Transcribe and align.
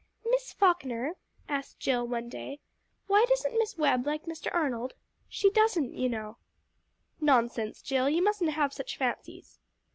"Miss 0.31 0.51
Falkner," 0.51 1.13
asked 1.47 1.79
Jill 1.79 2.07
one 2.07 2.27
day, 2.27 2.59
"why 3.05 3.23
doesn't 3.29 3.55
Miss 3.59 3.77
Webb 3.77 4.07
like 4.07 4.23
Mr. 4.25 4.51
Arnold? 4.51 4.95
She 5.29 5.51
doesn't, 5.51 5.93
you 5.93 6.09
know." 6.09 6.37
"Nonsense, 7.19 7.83
Jill, 7.83 8.09
you 8.09 8.23
mustn't 8.23 8.49
have 8.53 8.73
such 8.73 8.97
fancies." 8.97 9.59